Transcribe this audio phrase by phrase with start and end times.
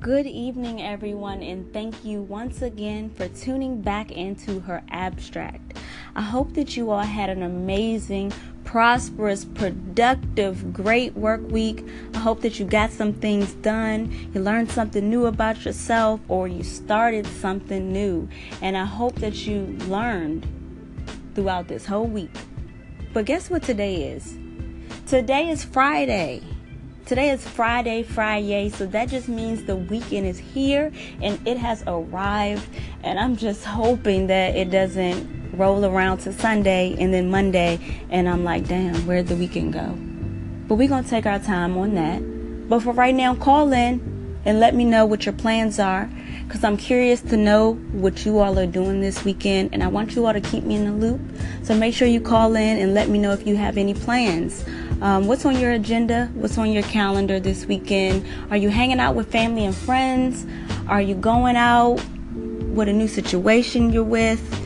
[0.00, 5.76] Good evening, everyone, and thank you once again for tuning back into her abstract.
[6.16, 8.32] I hope that you all had an amazing,
[8.64, 11.86] prosperous, productive, great work week.
[12.14, 16.48] I hope that you got some things done, you learned something new about yourself, or
[16.48, 18.26] you started something new.
[18.62, 20.46] And I hope that you learned
[21.34, 22.34] throughout this whole week.
[23.12, 24.38] But guess what today is?
[25.06, 26.40] Today is Friday.
[27.10, 31.82] Today is Friday, Friday, so that just means the weekend is here and it has
[31.88, 32.68] arrived.
[33.02, 38.28] And I'm just hoping that it doesn't roll around to Sunday and then Monday, and
[38.28, 39.92] I'm like, damn, where'd the weekend go?
[40.68, 42.68] But we're gonna take our time on that.
[42.68, 44.09] But for right now, call in
[44.44, 46.08] and let me know what your plans are
[46.46, 50.16] because I'm curious to know what you all are doing this weekend and I want
[50.16, 51.20] you all to keep me in the loop.
[51.62, 54.64] So make sure you call in and let me know if you have any plans.
[55.00, 56.30] Um, what's on your agenda?
[56.34, 58.26] What's on your calendar this weekend?
[58.50, 60.46] Are you hanging out with family and friends?
[60.88, 62.00] Are you going out
[62.70, 64.59] What a new situation you're with?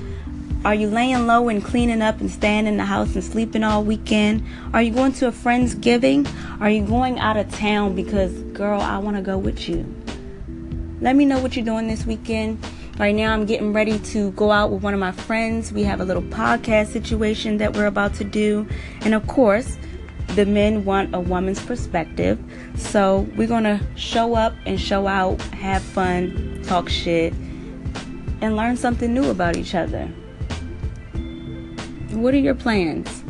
[0.64, 3.84] Are you laying low and cleaning up and staying in the house and sleeping all
[3.84, 4.42] weekend?
[4.72, 6.26] Are you going to a Friendsgiving?
[6.58, 9.84] Are you going out of town because, girl, I want to go with you?
[11.02, 12.64] Let me know what you're doing this weekend.
[12.98, 15.70] Right now, I'm getting ready to go out with one of my friends.
[15.70, 18.66] We have a little podcast situation that we're about to do.
[19.02, 19.76] And of course,
[20.28, 22.42] the men want a woman's perspective.
[22.74, 27.34] So we're going to show up and show out, have fun, talk shit,
[28.40, 30.10] and learn something new about each other.
[32.14, 33.24] What are your plans?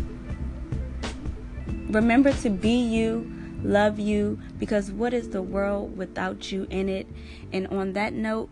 [1.88, 3.32] Remember to be you
[3.62, 7.06] love you because what is the world without you in it?
[7.50, 8.50] And on that note,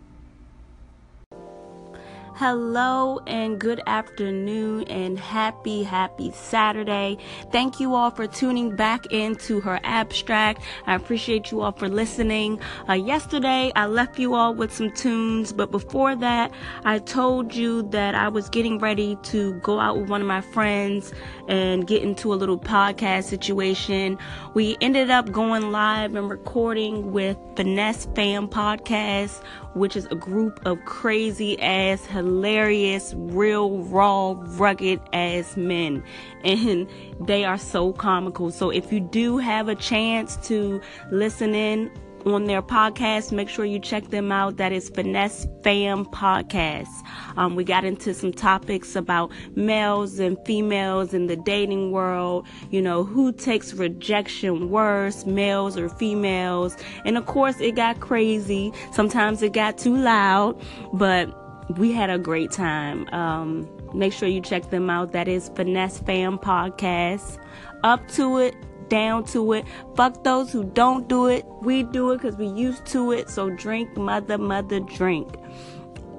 [2.35, 7.19] Hello and good afternoon and happy, happy Saturday.
[7.51, 10.63] Thank you all for tuning back into her abstract.
[10.87, 12.59] I appreciate you all for listening.
[12.89, 16.51] Uh, yesterday, I left you all with some tunes, but before that,
[16.83, 20.41] I told you that I was getting ready to go out with one of my
[20.41, 21.13] friends
[21.47, 24.17] and get into a little podcast situation.
[24.55, 29.43] We ended up going live and recording with Finesse Fam Podcast,
[29.75, 36.01] which is a group of crazy ass, hilarious, real, raw, rugged ass men.
[36.45, 36.89] And
[37.19, 38.49] they are so comical.
[38.49, 40.81] So if you do have a chance to
[41.11, 41.91] listen in
[42.25, 43.33] on their podcast.
[43.33, 44.55] Make sure you check them out.
[44.55, 46.87] That is Finesse Fam Podcast.
[47.35, 52.47] Um, we got into some topics about males and females in the dating world.
[52.69, 56.77] You know, who takes rejection worse, males or females?
[57.05, 58.71] And of course, it got crazy.
[58.93, 60.61] Sometimes it got too loud,
[60.93, 61.42] but
[61.77, 63.07] we had a great time.
[63.09, 65.11] Um, make sure you check them out.
[65.11, 67.39] That is Finesse Fam Podcast.
[67.83, 68.55] Up to it
[68.89, 69.65] down to it.
[69.95, 71.45] Fuck those who don't do it.
[71.61, 73.29] We do it because we used to it.
[73.29, 75.35] So drink, mother, mother, drink.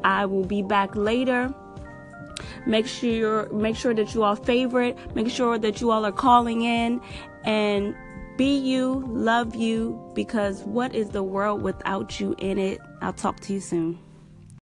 [0.03, 1.55] I will be back later.
[2.67, 4.97] Make sure make sure that you all favorite.
[5.15, 7.01] Make sure that you all are calling in
[7.45, 7.95] and
[8.37, 12.81] be you, love you because what is the world without you in it?
[13.01, 14.04] I'll talk to you soon.